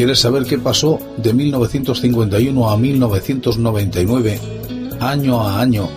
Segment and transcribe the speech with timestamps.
[0.00, 4.40] ¿Quieres saber qué pasó de 1951 a 1999,
[4.98, 5.90] año a año,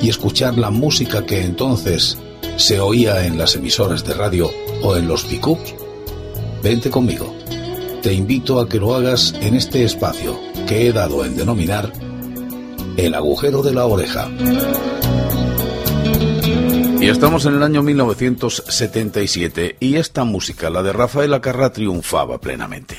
[0.00, 2.16] y escuchar la música que entonces
[2.56, 4.50] se oía en las emisoras de radio
[4.82, 5.74] o en los pickups?
[6.62, 7.34] Vente conmigo.
[8.00, 11.92] Te invito a que lo hagas en este espacio que he dado en denominar
[12.96, 14.30] el agujero de la oreja.
[16.98, 22.96] Y estamos en el año 1977 y esta música, la de Rafael Acarra, triunfaba plenamente.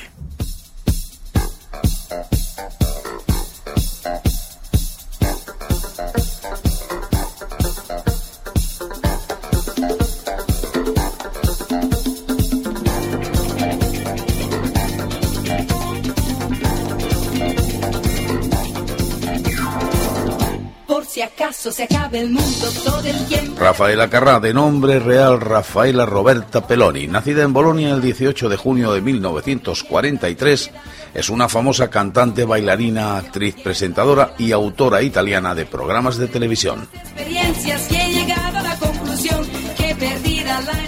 [21.12, 23.60] Se acabe el mundo todo el tiempo.
[23.60, 28.94] Rafaela Carrá, de nombre real Rafaela Roberta Peloni, nacida en Bolonia el 18 de junio
[28.94, 30.70] de 1943,
[31.12, 36.88] es una famosa cantante, bailarina, actriz, presentadora y autora italiana de programas de televisión.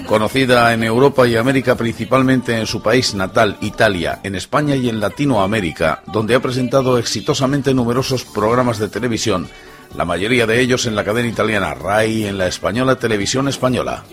[0.06, 5.00] Conocida en Europa y América principalmente en su país natal, Italia, en España y en
[5.00, 9.50] Latinoamérica, donde ha presentado exitosamente numerosos programas de televisión
[9.94, 14.04] la mayoría de ellos en la cadena italiana RAI y en la española Televisión Española.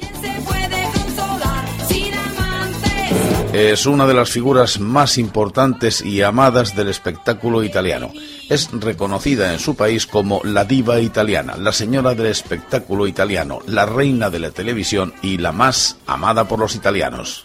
[3.53, 8.09] Es una de las figuras más importantes y amadas del espectáculo italiano.
[8.49, 13.85] Es reconocida en su país como la diva italiana, la señora del espectáculo italiano, la
[13.85, 17.43] reina de la televisión y la más amada por los italianos.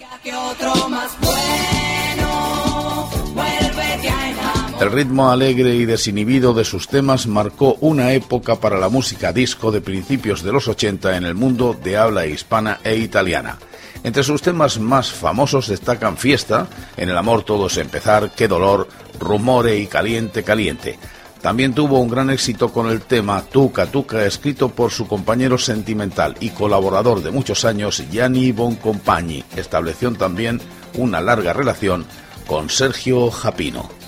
[4.87, 9.73] El ritmo alegre y desinhibido de sus temas marcó una época para la música disco
[9.73, 13.59] de principios de los 80 en el mundo de habla hispana e italiana.
[14.05, 18.87] Entre sus temas más famosos destacan Fiesta, En el amor todo es empezar, Qué dolor,
[19.19, 21.01] Rumore y Caliente Caliente.
[21.43, 26.37] También tuvo un gran éxito con el tema Tuca Tuca, escrito por su compañero sentimental
[26.39, 29.43] y colaborador de muchos años, Gianni Boncompagni.
[29.57, 30.61] Estableció también
[30.95, 32.07] una larga relación
[32.47, 34.06] con Sergio Japino.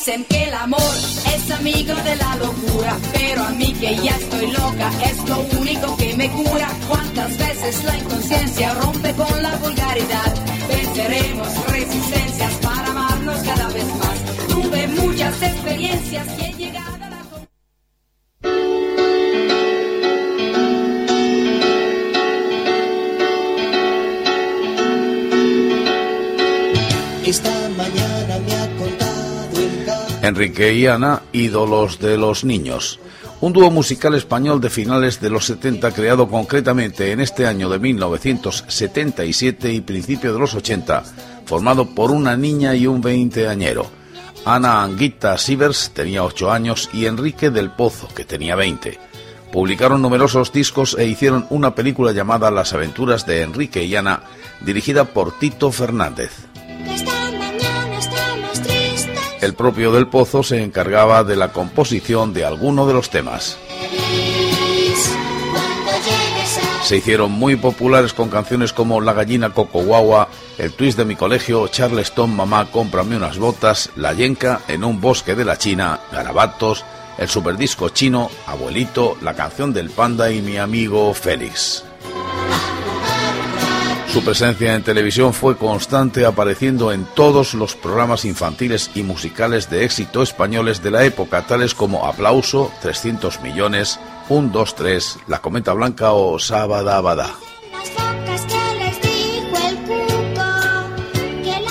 [0.00, 0.94] Dicen que el amor
[1.26, 5.94] es amigo de la locura, pero a mí que ya estoy loca es lo único
[5.98, 6.68] que me cura.
[6.88, 10.34] ¿Cuántas veces la inconsciencia rompe con la vulgaridad?
[10.68, 14.48] Venceremos resistencias para amarnos cada vez más.
[14.48, 17.20] Tuve muchas experiencias y he llegado a la
[30.30, 33.00] Enrique y Ana, ídolos de los niños.
[33.40, 37.80] Un dúo musical español de finales de los 70 creado concretamente en este año de
[37.80, 41.02] 1977 y principio de los 80,
[41.46, 43.90] formado por una niña y un veinteañero.
[44.44, 49.00] Ana Anguita Sivers tenía 8 años y Enrique del Pozo, que tenía 20.
[49.50, 54.22] Publicaron numerosos discos e hicieron una película llamada Las aventuras de Enrique y Ana,
[54.60, 56.30] dirigida por Tito Fernández.
[59.40, 63.56] El propio del Pozo se encargaba de la composición de alguno de los temas.
[66.82, 70.28] Se hicieron muy populares con canciones como La gallina Coco Guagua,
[70.58, 75.34] El twist de mi colegio, Charleston Mamá cómprame unas botas, La yenca en un bosque
[75.34, 76.84] de la China, Garabatos,
[77.16, 81.84] el superdisco chino, Abuelito, la canción del panda y mi amigo Félix.
[84.12, 89.84] Su presencia en televisión fue constante, apareciendo en todos los programas infantiles y musicales de
[89.84, 95.74] éxito españoles de la época, tales como Aplauso, 300 millones, 1, 2, 3, La Cometa
[95.74, 97.30] Blanca o Sabadabada.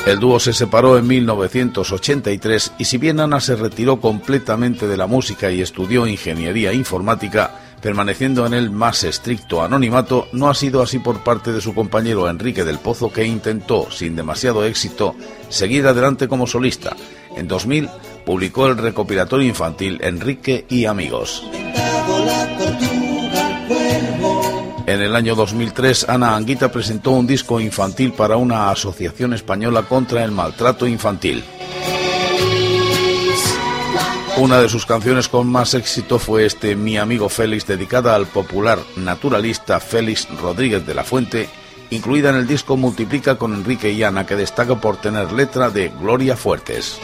[0.06, 5.08] El dúo se separó en 1983 y si bien Ana se retiró completamente de la
[5.08, 7.52] música y estudió ingeniería informática,
[7.82, 12.30] permaneciendo en el más estricto anonimato, no ha sido así por parte de su compañero
[12.30, 15.16] Enrique del Pozo, que intentó, sin demasiado éxito,
[15.50, 16.96] seguir adelante como solista.
[17.36, 17.90] En 2000
[18.26, 21.44] publicó el recopilatorio infantil Enrique y Amigos.
[24.86, 30.24] En el año 2003, Ana Anguita presentó un disco infantil para una asociación española contra
[30.24, 31.44] el maltrato infantil.
[34.40, 38.80] Una de sus canciones con más éxito fue este Mi amigo Félix, dedicada al popular
[38.96, 41.50] naturalista Félix Rodríguez de la Fuente,
[41.90, 45.90] incluida en el disco Multiplica con Enrique y Ana, que destaca por tener letra de
[45.90, 47.02] Gloria Fuertes.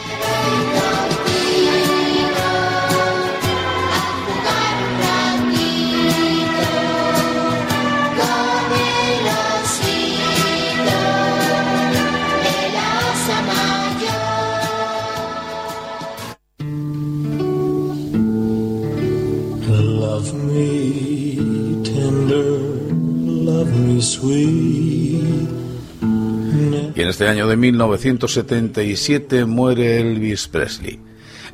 [26.94, 31.00] Y en este año de 1977 muere Elvis Presley.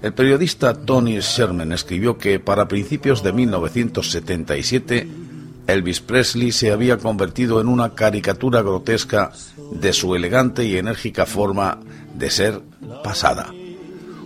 [0.02, 5.08] El periodista Tony Sherman escribió que para principios de 1977
[5.66, 9.32] Elvis Presley se había convertido en una caricatura grotesca
[9.72, 11.78] de su elegante y enérgica forma
[12.14, 12.60] de ser
[13.04, 13.52] pasada.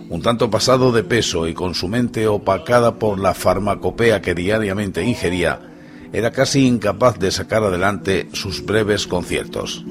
[0.09, 5.03] Un tanto pasado de peso y con su mente opacada por la farmacopea que diariamente
[5.03, 5.59] ingería,
[6.13, 9.83] era casi incapaz de sacar adelante sus breves conciertos.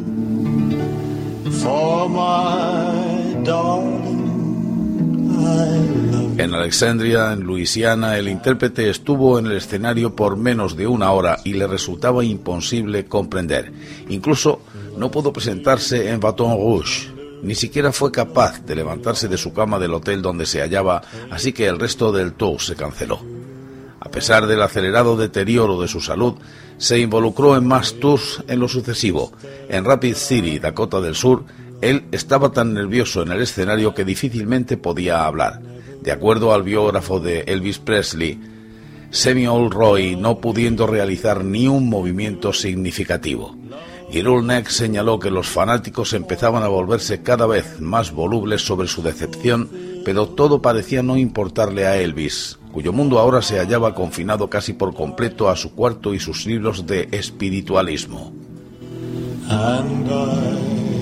[6.38, 11.38] En Alexandria, en Luisiana, el intérprete estuvo en el escenario por menos de una hora
[11.44, 13.72] y le resultaba imposible comprender.
[14.08, 14.60] Incluso
[14.96, 17.08] no pudo presentarse en Baton Rouge.
[17.42, 21.52] Ni siquiera fue capaz de levantarse de su cama del hotel donde se hallaba, así
[21.52, 23.35] que el resto del tour se canceló.
[24.06, 26.34] A pesar del acelerado deterioro de su salud,
[26.78, 29.32] se involucró en más tours en lo sucesivo.
[29.68, 31.42] En Rapid City, Dakota del Sur,
[31.80, 35.60] él estaba tan nervioso en el escenario que difícilmente podía hablar.
[36.02, 38.40] De acuerdo al biógrafo de Elvis Presley,
[39.10, 43.56] Samuel Roy no pudiendo realizar ni un movimiento significativo.
[44.12, 49.68] Neck señaló que los fanáticos empezaban a volverse cada vez más volubles sobre su decepción,
[50.04, 54.92] pero todo parecía no importarle a Elvis, cuyo mundo ahora se hallaba confinado casi por
[54.92, 58.34] completo a su cuarto y sus libros de espiritualismo.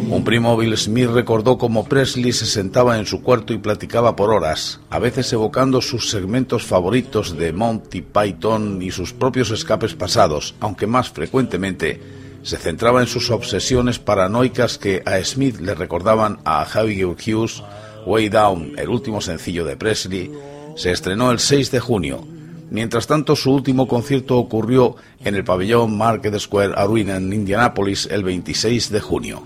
[0.09, 4.31] Un primo Bill Smith recordó cómo Presley se sentaba en su cuarto y platicaba por
[4.31, 10.55] horas, a veces evocando sus segmentos favoritos de Monty Python y sus propios escapes pasados,
[10.61, 12.00] aunque más frecuentemente
[12.44, 17.65] se centraba en sus obsesiones paranoicas que a Smith le recordaban a Javier Hughes,
[18.06, 20.31] Way Down, el último sencillo de Presley,
[20.75, 22.26] se estrenó el 6 de junio.
[22.71, 28.25] Mientras tanto, su último concierto ocurrió en el pabellón Market Square Arena en Indianápolis el
[28.25, 29.43] 26 de junio.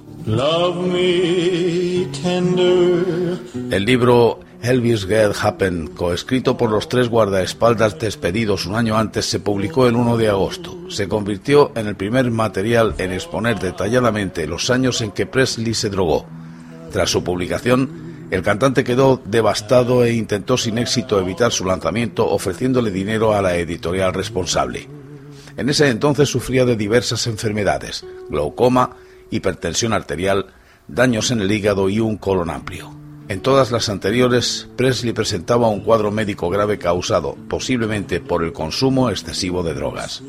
[3.71, 9.41] El libro Elvis Get Happen, coescrito por los tres guardaespaldas despedidos un año antes, se
[9.41, 10.77] publicó el 1 de agosto.
[10.89, 15.91] Se convirtió en el primer material en exponer detalladamente los años en que Presley se
[15.91, 16.27] drogó.
[16.93, 22.91] Tras su publicación, el cantante quedó devastado e intentó sin éxito evitar su lanzamiento ofreciéndole
[22.91, 24.89] dinero a la editorial responsable.
[25.57, 28.97] En ese entonces sufría de diversas enfermedades, glaucoma,
[29.31, 30.47] hipertensión arterial,
[30.87, 32.95] daños en el hígado y un colon amplio.
[33.29, 39.11] En todas las anteriores, Presley presentaba un cuadro médico grave causado posiblemente por el consumo
[39.11, 40.23] excesivo de drogas.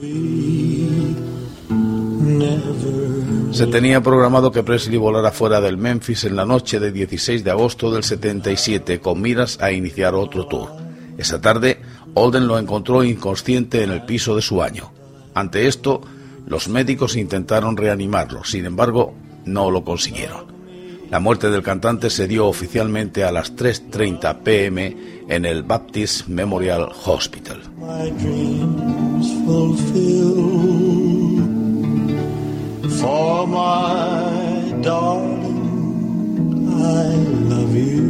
[3.51, 7.51] Se tenía programado que Presley volara fuera del Memphis en la noche de 16 de
[7.51, 10.69] agosto del 77 con miras a iniciar otro tour.
[11.17, 11.81] Esa tarde,
[12.13, 14.91] Olden lo encontró inconsciente en el piso de su baño.
[15.33, 16.01] Ante esto,
[16.47, 19.13] los médicos intentaron reanimarlo, sin embargo,
[19.45, 20.49] no lo consiguieron.
[21.09, 26.89] La muerte del cantante se dio oficialmente a las 3.30 pm en el Baptist Memorial
[27.05, 27.61] Hospital.
[32.99, 37.15] for my darling, I
[37.51, 38.09] love you,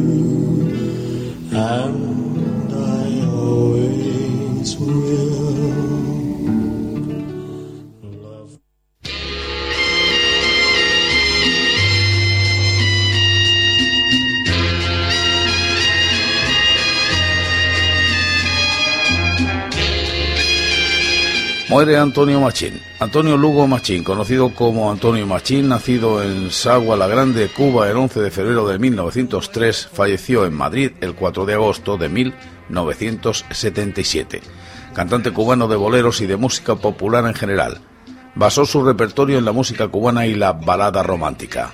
[1.52, 5.50] and I always will.
[8.02, 8.58] Love.
[21.68, 22.89] Moire Antonio Machín.
[23.00, 28.20] Antonio Lugo Machín, conocido como Antonio Machín, nacido en Sagua la Grande, Cuba, el 11
[28.20, 34.42] de febrero de 1903, falleció en Madrid el 4 de agosto de 1977.
[34.92, 37.80] Cantante cubano de boleros y de música popular en general.
[38.34, 41.72] Basó su repertorio en la música cubana y la balada romántica.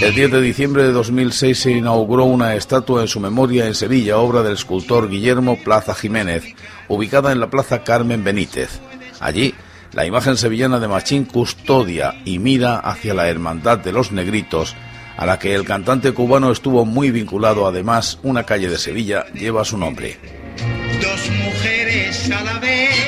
[0.00, 4.16] El 10 de diciembre de 2006 se inauguró una estatua en su memoria en Sevilla,
[4.16, 6.54] obra del escultor Guillermo Plaza Jiménez,
[6.90, 8.80] ubicada en la Plaza Carmen Benítez.
[9.20, 9.54] Allí,
[9.92, 14.74] la imagen sevillana de Machín custodia y mira hacia la hermandad de los negritos,
[15.16, 17.66] a la que el cantante cubano estuvo muy vinculado.
[17.66, 20.18] Además, una calle de Sevilla lleva su nombre.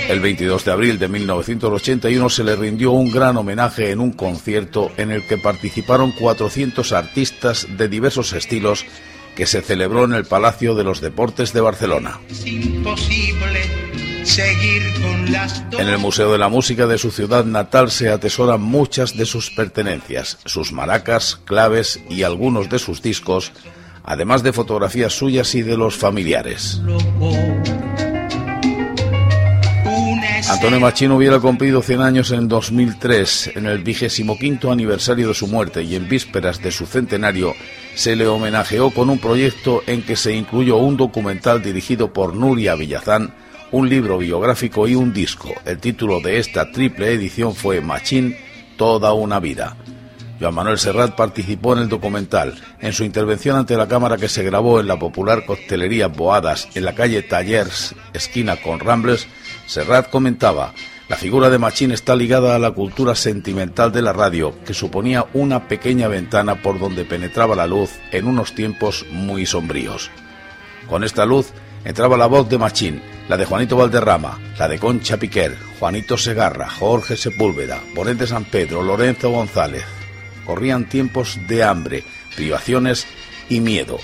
[0.09, 4.93] El 22 de abril de 1981 se le rindió un gran homenaje en un concierto
[4.97, 8.85] en el que participaron 400 artistas de diversos estilos
[9.35, 12.21] que se celebró en el Palacio de los Deportes de Barcelona.
[15.79, 19.51] En el Museo de la Música de su ciudad natal se atesoran muchas de sus
[19.51, 23.53] pertenencias, sus maracas, claves y algunos de sus discos,
[24.05, 26.81] además de fotografías suyas y de los familiares.
[30.49, 35.47] Antonio Machín hubiera cumplido 100 años en 2003, en el vigésimo quinto aniversario de su
[35.47, 37.55] muerte y en vísperas de su centenario,
[37.95, 42.75] se le homenajeó con un proyecto en que se incluyó un documental dirigido por Nuria
[42.75, 43.35] Villazán,
[43.71, 45.51] un libro biográfico y un disco.
[45.65, 48.37] El título de esta triple edición fue Machín,
[48.77, 49.77] toda una vida.
[50.41, 52.61] Joan Manuel Serrat participó en el documental.
[52.81, 56.85] En su intervención ante la cámara que se grabó en la popular coctelería Boadas en
[56.85, 59.29] la calle Tallers, esquina con Rambles,
[59.67, 60.75] Serrat comentaba,
[61.13, 65.27] la figura de Machín está ligada a la cultura sentimental de la radio, que suponía
[65.35, 70.11] una pequeña ventana por donde penetraba la luz en unos tiempos muy sombríos.
[70.89, 71.53] Con esta luz
[71.85, 76.71] entraba la voz de Machín, la de Juanito Valderrama, la de Concha Piquer, Juanito Segarra,
[76.71, 79.85] Jorge Sepúlveda, Ponente San Pedro, Lorenzo González,
[80.47, 82.05] corrían tiempos de hambre,
[82.37, 83.07] privaciones
[83.51, 83.99] y miedo.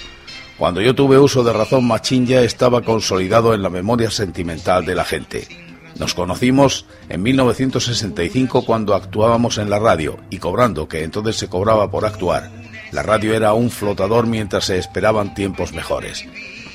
[0.58, 4.94] Cuando yo tuve uso de razón, Machín ya estaba consolidado en la memoria sentimental de
[4.94, 5.67] la gente.
[5.96, 11.90] Nos conocimos en 1965 cuando actuábamos en la radio y cobrando, que entonces se cobraba
[11.90, 12.50] por actuar.
[12.92, 16.24] La radio era un flotador mientras se esperaban tiempos mejores.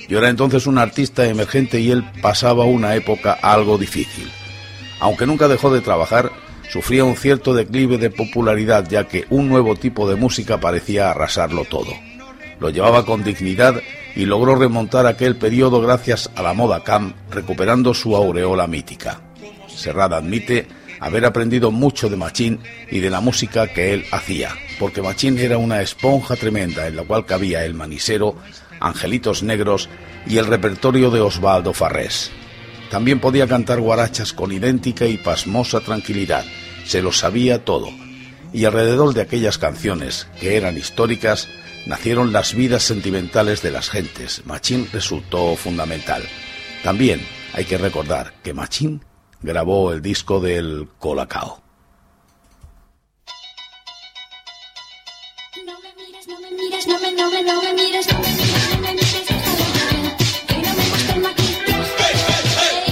[0.10, 4.30] Yo era entonces un artista emergente y él pasaba una época algo difícil.
[5.00, 6.32] Aunque nunca dejó de trabajar,
[6.70, 11.66] sufría un cierto declive de popularidad ya que un nuevo tipo de música parecía arrasarlo
[11.66, 11.94] todo.
[12.64, 13.82] Lo llevaba con dignidad
[14.16, 19.20] y logró remontar aquel periodo gracias a la moda cam, recuperando su aureola mítica.
[19.68, 20.70] Serrada admite
[21.02, 25.58] haber aprendido mucho de Machín y de la música que él hacía, porque Machín era
[25.58, 28.38] una esponja tremenda en la cual cabía el manisero,
[28.80, 29.90] Angelitos Negros
[30.26, 32.32] y el repertorio de Osvaldo Farrés.
[32.90, 36.46] También podía cantar guarachas con idéntica y pasmosa tranquilidad,
[36.86, 37.90] se lo sabía todo.
[38.54, 41.50] Y alrededor de aquellas canciones, que eran históricas,
[41.86, 44.46] nacieron las vidas sentimentales de las gentes.
[44.46, 46.24] Machín resultó fundamental.
[46.84, 49.04] También hay que recordar que Machín
[49.42, 51.62] grabó el disco del Colacao.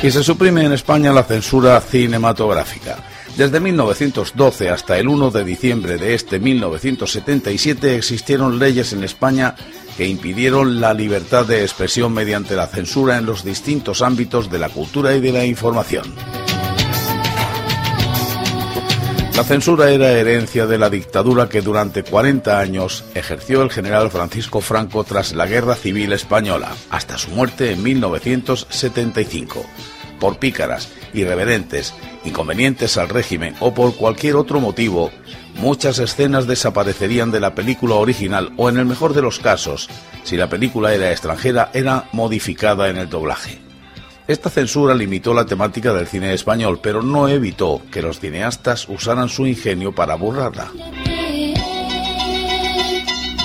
[0.03, 3.10] Y se suprime en España la censura cinematográfica.
[3.41, 9.55] Desde 1912 hasta el 1 de diciembre de este 1977 existieron leyes en España
[9.97, 14.69] que impidieron la libertad de expresión mediante la censura en los distintos ámbitos de la
[14.69, 16.13] cultura y de la información.
[19.35, 24.61] La censura era herencia de la dictadura que durante 40 años ejerció el general Francisco
[24.61, 29.65] Franco tras la Guerra Civil Española, hasta su muerte en 1975.
[30.21, 35.09] Por pícaras, irreverentes, inconvenientes al régimen o por cualquier otro motivo,
[35.55, 39.89] muchas escenas desaparecerían de la película original o en el mejor de los casos,
[40.23, 43.57] si la película era extranjera, era modificada en el doblaje.
[44.27, 49.27] Esta censura limitó la temática del cine español, pero no evitó que los cineastas usaran
[49.27, 50.71] su ingenio para burlarla.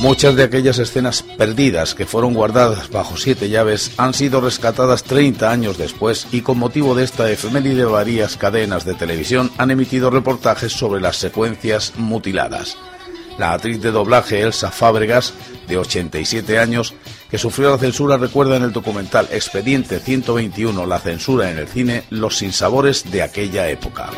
[0.01, 5.51] Muchas de aquellas escenas perdidas que fueron guardadas bajo siete llaves han sido rescatadas 30
[5.51, 10.73] años después y con motivo de esta efeméride varias cadenas de televisión han emitido reportajes
[10.73, 12.77] sobre las secuencias mutiladas.
[13.39, 15.33] La actriz de doblaje Elsa Fábregas,
[15.67, 16.95] de 87 años,
[17.31, 22.05] que sufrió la censura, recuerda en el documental Expediente 121, la censura en el cine,
[22.11, 24.11] los sinsabores de aquella época.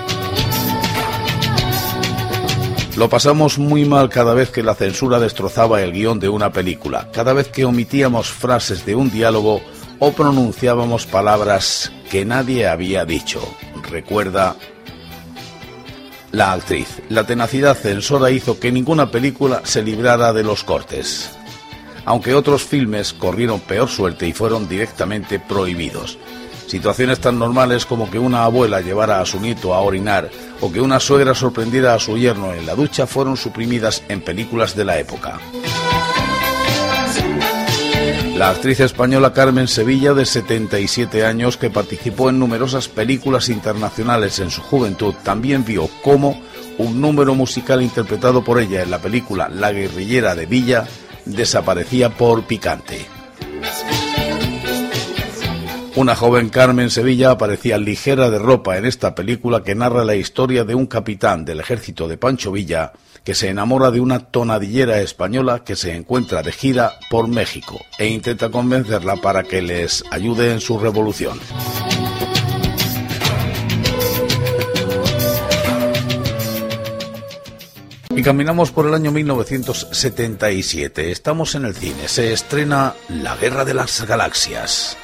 [2.99, 7.09] Lo pasamos muy mal cada vez que la censura destrozaba el guion de una película,
[7.12, 9.61] cada vez que omitíamos frases de un diálogo
[10.00, 13.40] o pronunciábamos palabras que nadie había dicho.
[13.88, 14.57] Recuerda
[16.33, 17.00] la actriz.
[17.09, 21.31] La tenacidad censora hizo que ninguna película se librara de los cortes,
[22.05, 26.19] aunque otros filmes corrieron peor suerte y fueron directamente prohibidos.
[26.69, 30.83] Situaciones tan normales como que una abuela llevara a su nieto a orinar o que
[30.83, 34.99] una suegra sorprendiera a su yerno en la ducha fueron suprimidas en películas de la
[34.99, 35.41] época.
[38.37, 44.51] La actriz española Carmen Sevilla, de 77 años, que participó en numerosas películas internacionales en
[44.51, 46.41] su juventud, también vio cómo
[46.77, 50.87] un número musical interpretado por ella en la película La guerrillera de Villa
[51.25, 53.07] desaparecía por picante.
[55.99, 60.62] Una joven Carmen Sevilla aparecía ligera de ropa en esta película que narra la historia
[60.62, 62.93] de un capitán del ejército de Pancho Villa
[63.25, 68.07] que se enamora de una tonadillera española que se encuentra de gira por México e
[68.07, 71.40] intenta convencerla para que les ayude en su revolución.
[78.14, 81.11] Y caminamos por el año 1977.
[81.11, 82.07] Estamos en el cine.
[82.07, 84.97] Se estrena La Guerra de las Galaxias.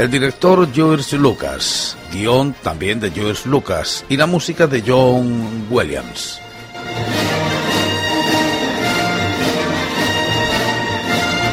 [0.00, 6.40] El director George Lucas, guion también de George Lucas y la música de John Williams.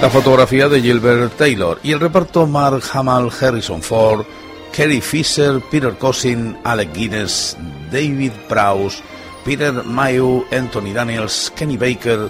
[0.01, 4.25] La fotografía de Gilbert Taylor y el reparto Mark Hamill, Harrison Ford,
[4.71, 7.57] Kerry Fisher, Peter Cousin, Alec Guinness,
[7.91, 9.03] David Prowse,
[9.43, 12.29] Peter Mayu, Anthony Daniels, Kenny Baker,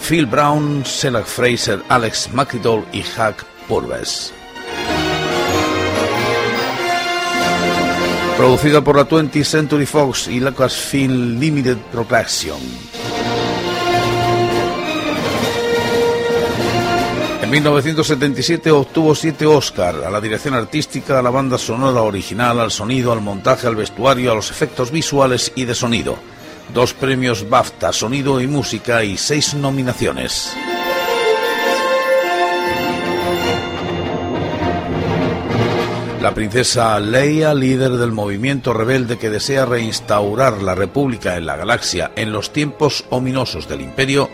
[0.00, 4.32] Phil Brown, Selak Fraser, Alex McIdol y Hack Purves.
[8.38, 12.56] Producida por la 20th Century Fox y Lucasfilm Limited Production.
[17.42, 22.70] En 1977 obtuvo siete Oscar a la dirección artística, a la banda sonora original, al
[22.70, 26.16] sonido, al montaje, al vestuario, a los efectos visuales y de sonido.
[26.72, 30.52] Dos premios BAFTA, sonido y música y seis nominaciones.
[36.20, 42.10] La princesa Leia, líder del movimiento rebelde que desea reinstaurar la República en la galaxia
[42.16, 44.28] en los tiempos ominosos del Imperio,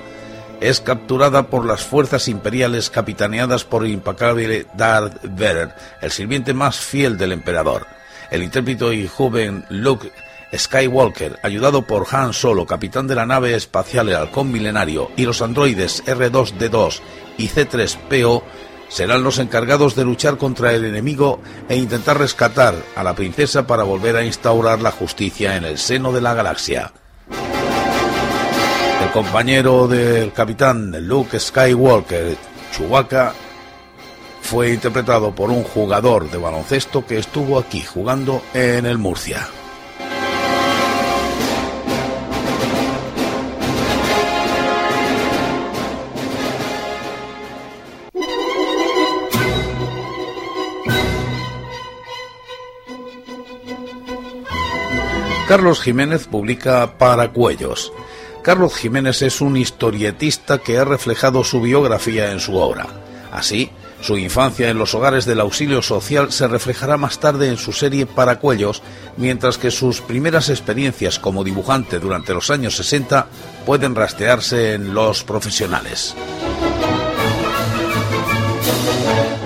[0.63, 6.79] es capturada por las fuerzas imperiales capitaneadas por el impacable Darth Vader, el sirviente más
[6.79, 7.87] fiel del emperador.
[8.31, 10.11] El intérprete y joven Luke
[10.57, 15.43] Skywalker, ayudado por Han Solo, capitán de la nave espacial El Halcón Milenario, y los
[15.43, 17.01] androides R2D2
[17.37, 18.43] y C3PO,
[18.89, 23.83] serán los encargados de luchar contra el enemigo e intentar rescatar a la princesa para
[23.83, 26.93] volver a instaurar la justicia en el seno de la galaxia.
[29.03, 32.37] El compañero del capitán Luke Skywalker,
[32.73, 33.35] Chewbacca,
[34.41, 39.49] fue interpretado por un jugador de baloncesto que estuvo aquí jugando en el Murcia.
[55.49, 57.93] Carlos Jiménez publica Paracuellos.
[58.43, 62.87] Carlos Jiménez es un historietista que ha reflejado su biografía en su obra.
[63.31, 67.73] Así, su infancia en los hogares del auxilio social se reflejará más tarde en su
[67.73, 68.83] serie Paracuellos,
[69.19, 73.27] mientras que sus primeras experiencias como dibujante durante los años 60
[73.67, 76.15] pueden rastrearse en los profesionales.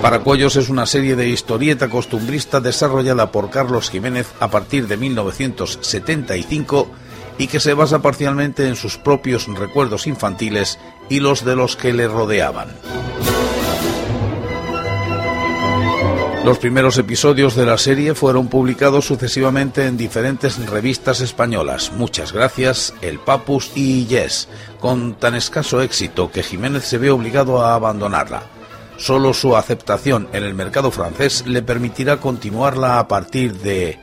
[0.01, 6.89] Paracuellos es una serie de historieta costumbrista desarrollada por Carlos Jiménez a partir de 1975
[7.37, 11.91] y que se basa parcialmente en sus propios recuerdos infantiles y los de los que
[11.91, 12.69] le rodeaban.
[16.45, 22.93] Los primeros episodios de la serie fueron publicados sucesivamente en diferentes revistas españolas, muchas gracias,
[23.01, 24.47] El Papus y Yes,
[24.79, 28.58] con tan escaso éxito que Jiménez se ve obligado a abandonarla.
[28.99, 33.97] Solo su aceptación en el mercado francés le permitirá continuarla a partir de...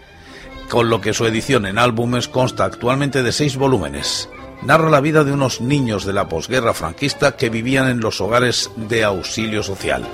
[0.71, 4.29] con lo que su edición en álbumes consta actualmente de seis volúmenes.
[4.63, 8.71] Narra la vida de unos niños de la posguerra franquista que vivían en los hogares
[8.77, 10.09] de auxilio social.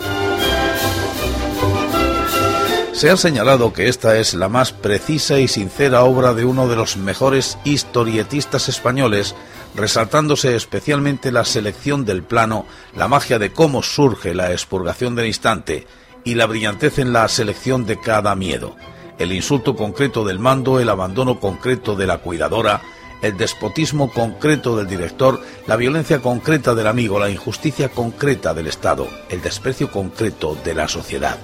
[3.03, 6.77] Se ha señalado que esta es la más precisa y sincera obra de uno de
[6.77, 9.35] los mejores historietistas españoles,
[9.75, 15.88] resaltándose especialmente la selección del plano, la magia de cómo surge la expurgación del instante
[16.23, 18.77] y la brillantez en la selección de cada miedo,
[19.19, 22.83] el insulto concreto del mando, el abandono concreto de la cuidadora,
[23.21, 29.09] el despotismo concreto del director, la violencia concreta del amigo, la injusticia concreta del Estado,
[29.29, 31.37] el desprecio concreto de la sociedad.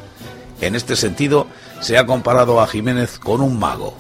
[0.61, 1.47] En este sentido,
[1.81, 3.97] se ha comparado a Jiménez con un mago.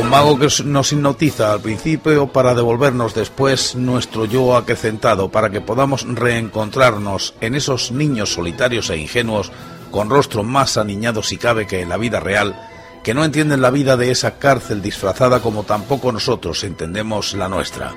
[0.00, 5.60] Un mago que nos hipnotiza al principio para devolvernos después nuestro yo acrecentado, para que
[5.60, 9.52] podamos reencontrarnos en esos niños solitarios e ingenuos,
[9.90, 12.56] con rostro más aniñado si cabe que en la vida real,
[13.04, 17.94] que no entienden la vida de esa cárcel disfrazada como tampoco nosotros entendemos la nuestra.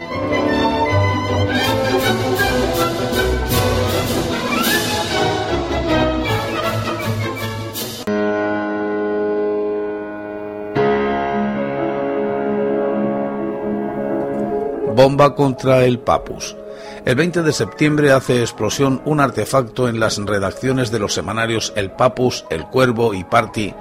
[15.04, 16.56] Bomba contra el Papus.
[17.04, 21.92] El 20 de septiembre hace explosión un artefacto en las redacciones de los semanarios El
[21.92, 23.74] Papus, El Cuervo y Party,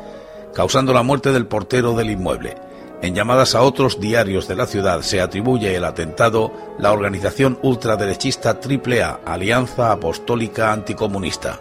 [0.53, 2.57] causando la muerte del portero del inmueble.
[3.03, 8.59] En llamadas a otros diarios de la ciudad se atribuye el atentado la organización ultraderechista
[8.61, 11.61] AAA, Alianza Apostólica Anticomunista.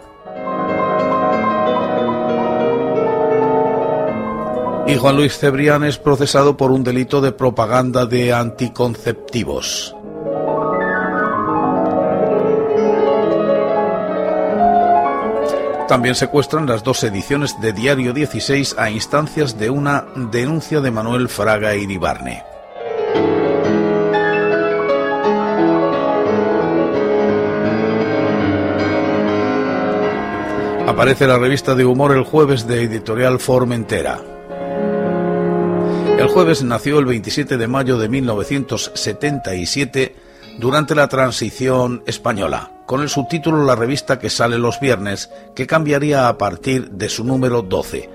[4.86, 9.94] Y Juan Luis Cebrián es procesado por un delito de propaganda de anticonceptivos.
[15.88, 21.28] También secuestran las dos ediciones de Diario 16 a instancias de una denuncia de Manuel
[21.28, 22.44] Fraga Iribarne.
[30.86, 34.31] Aparece la revista de humor El Jueves de Editorial Formentera.
[36.22, 40.14] El jueves nació el 27 de mayo de 1977
[40.60, 46.28] durante la transición española, con el subtítulo La revista que sale los viernes, que cambiaría
[46.28, 48.08] a partir de su número 12.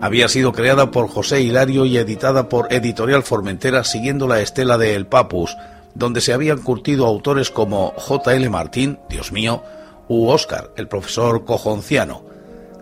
[0.00, 4.94] Había sido creada por José Hilario y editada por Editorial Formentera siguiendo la estela de
[4.94, 5.54] El Papus,
[5.94, 8.48] donde se habían curtido autores como J.L.
[8.48, 9.62] Martín, Dios mío,
[10.08, 12.24] u Oscar, el profesor Cojonciano.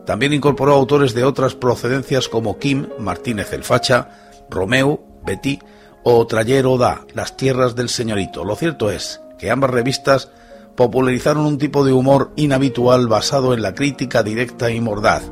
[0.06, 5.58] También incorporó autores de otras procedencias como Kim, Martínez el Facha, Romeo, Betty
[6.02, 8.44] o Trayero da, Las tierras del señorito.
[8.44, 10.30] Lo cierto es que ambas revistas
[10.76, 15.22] popularizaron un tipo de humor inhabitual basado en la crítica directa y mordaz,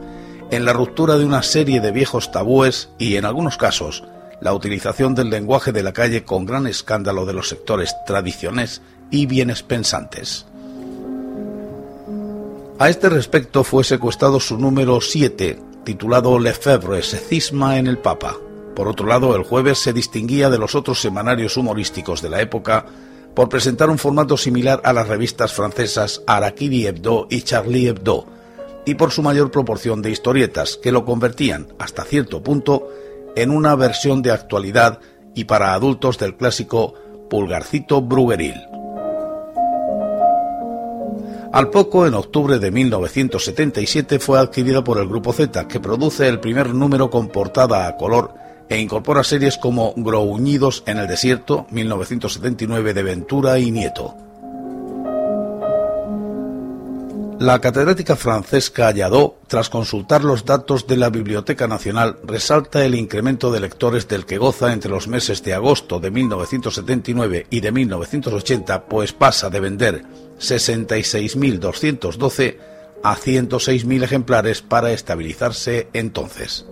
[0.50, 4.04] en la ruptura de una serie de viejos tabúes y, en algunos casos,
[4.40, 9.26] la utilización del lenguaje de la calle con gran escándalo de los sectores tradiciones y
[9.26, 10.46] bienes pensantes.
[12.78, 18.36] A este respecto fue secuestrado su número 7, titulado Lefebvre, se cisma en el Papa.
[18.78, 22.86] Por otro lado, el jueves se distinguía de los otros semanarios humorísticos de la época
[23.34, 28.26] por presentar un formato similar a las revistas francesas Arakiri Hebdo y Charlie Hebdo,
[28.86, 32.86] y por su mayor proporción de historietas, que lo convertían, hasta cierto punto,
[33.34, 35.00] en una versión de actualidad
[35.34, 36.94] y para adultos del clásico
[37.28, 38.54] Pulgarcito Brugueril.
[41.52, 46.38] Al poco, en octubre de 1977, fue adquirida por el Grupo Z, que produce el
[46.38, 52.94] primer número con portada a color e incorpora series como Grouñidos en el desierto, 1979
[52.94, 54.14] de Ventura y Nieto.
[57.40, 63.52] La catedrática Francesca Alladó, tras consultar los datos de la Biblioteca Nacional, resalta el incremento
[63.52, 68.86] de lectores del que goza entre los meses de agosto de 1979 y de 1980,
[68.86, 70.02] pues pasa de vender
[70.40, 72.56] 66.212
[73.04, 76.66] a 106.000 ejemplares para estabilizarse entonces.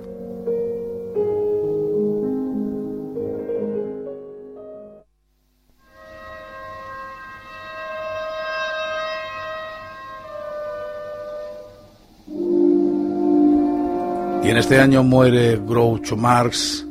[14.46, 16.87] Y en este año muere Groucho Marx,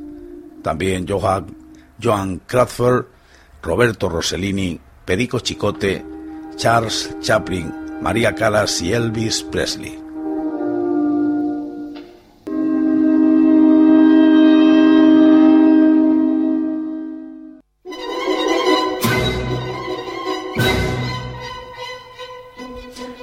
[0.61, 1.55] también Johann,
[2.03, 3.07] Joan Kratfer,
[3.63, 6.03] Roberto Rossellini, Perico Chicote,
[6.57, 10.04] Charles Chaplin, María Callas y Elvis Presley.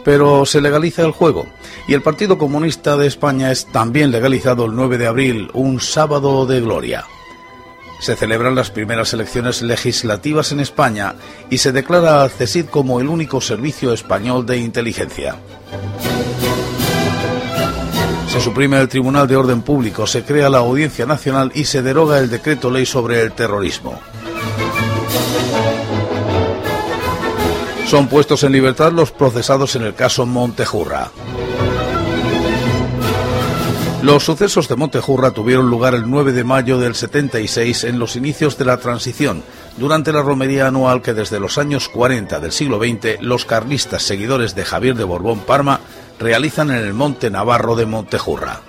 [0.04, 1.46] Pero se legaliza el juego
[1.86, 6.46] y el Partido Comunista de España es también legalizado el 9 de abril, un sábado
[6.46, 7.04] de gloria.
[8.00, 11.14] Se celebran las primeras elecciones legislativas en España
[11.50, 15.36] y se declara al CESID como el único servicio español de inteligencia.
[18.32, 22.18] Se suprime el Tribunal de Orden Público, se crea la Audiencia Nacional y se deroga
[22.18, 24.00] el decreto ley sobre el terrorismo.
[27.92, 31.10] Son puestos en libertad los procesados en el caso Montejurra.
[34.00, 38.56] Los sucesos de Montejurra tuvieron lugar el 9 de mayo del 76 en los inicios
[38.56, 39.42] de la transición,
[39.76, 44.54] durante la romería anual que desde los años 40 del siglo XX los carlistas seguidores
[44.54, 45.80] de Javier de Borbón Parma
[46.18, 48.62] realizan en el Monte Navarro de Montejurra.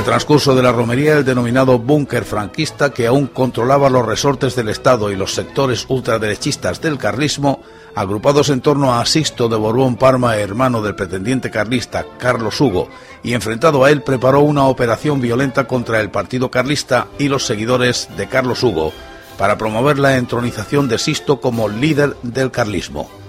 [0.00, 4.70] El transcurso de la romería, el denominado búnker franquista, que aún controlaba los resortes del
[4.70, 7.60] Estado y los sectores ultraderechistas del carlismo,
[7.94, 12.88] agrupados en torno a Sixto de Borbón Parma, hermano del pretendiente carlista Carlos Hugo,
[13.22, 18.08] y enfrentado a él preparó una operación violenta contra el Partido Carlista y los seguidores
[18.16, 18.94] de Carlos Hugo,
[19.36, 23.19] para promover la entronización de Sisto como líder del carlismo.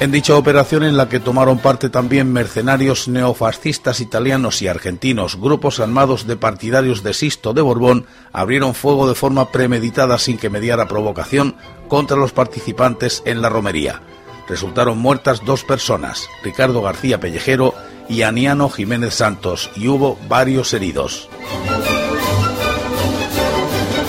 [0.00, 5.78] En dicha operación en la que tomaron parte también mercenarios neofascistas italianos y argentinos, grupos
[5.80, 10.88] armados de partidarios de Sisto de Borbón abrieron fuego de forma premeditada sin que mediara
[10.88, 11.54] provocación
[11.88, 14.02] contra los participantes en la romería.
[14.48, 17.72] Resultaron muertas dos personas, Ricardo García Pellejero
[18.08, 21.30] y Aniano Jiménez Santos, y hubo varios heridos.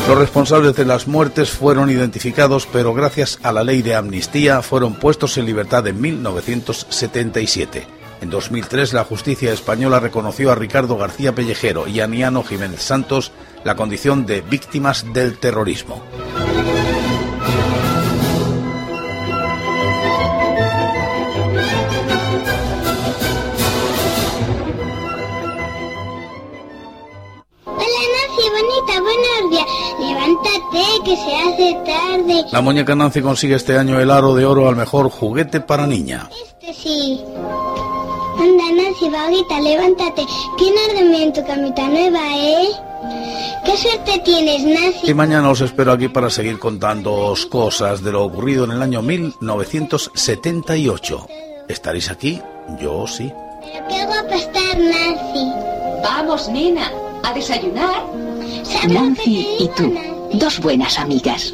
[0.07, 4.93] Los responsables de las muertes fueron identificados, pero gracias a la ley de amnistía fueron
[4.93, 7.87] puestos en libertad en 1977.
[8.21, 13.31] En 2003 la justicia española reconoció a Ricardo García Pellejero y a Niano Jiménez Santos
[13.63, 16.03] la condición de víctimas del terrorismo.
[30.75, 32.45] Levántate, que se hace tarde.
[32.51, 36.29] La muñeca Nancy consigue este año el aro de oro al mejor juguete para niña.
[36.59, 37.23] Este sí.
[38.37, 40.25] Anda, Nancy, vaguita, levántate.
[40.57, 42.67] ¿Quién ha dormido en tu camita nueva, eh?
[43.63, 45.09] ¿Qué suerte tienes, Nancy?
[45.09, 49.01] Y mañana os espero aquí para seguir contándoos cosas de lo ocurrido en el año
[49.01, 51.27] 1978.
[51.69, 52.41] ¿Estaréis aquí?
[52.81, 53.31] Yo sí.
[53.61, 55.49] Pero qué guapa estás, Nancy.
[56.03, 56.91] Vamos, nena,
[57.23, 58.03] a desayunar.
[58.63, 60.14] ¿Sabes lo que Nancy y tú, Nancy?
[60.39, 61.53] Dos buenas amigas.